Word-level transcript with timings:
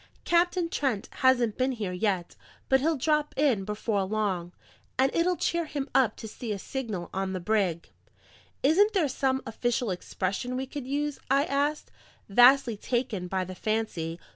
Captain 0.25 0.67
Trent 0.67 1.07
hasn't 1.17 1.57
been 1.59 1.73
here 1.73 1.91
yet, 1.91 2.35
but 2.69 2.79
he'll 2.79 2.97
drop 2.97 3.35
in 3.37 3.63
before 3.63 4.01
long; 4.03 4.51
and 4.97 5.13
it'll 5.13 5.35
cheer 5.35 5.65
him 5.65 5.87
up 5.93 6.15
to 6.15 6.27
see 6.27 6.51
a 6.51 6.57
signal 6.57 7.11
on 7.13 7.33
the 7.33 7.39
brig." 7.39 7.91
"Isn't 8.63 8.93
there 8.93 9.07
some 9.07 9.43
official 9.45 9.91
expression 9.91 10.55
we 10.57 10.65
could 10.65 10.87
use?" 10.87 11.19
I 11.29 11.45
asked, 11.45 11.91
vastly 12.27 12.77
taken 12.77 13.27
by 13.27 13.43
the 13.43 13.53
fancy. 13.53 14.17